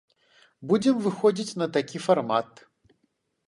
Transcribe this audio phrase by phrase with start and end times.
[0.71, 2.49] Будзем выходзіць на такі фармат.